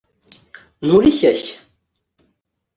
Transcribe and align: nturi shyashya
nturi 0.85 1.11
shyashya 1.17 1.55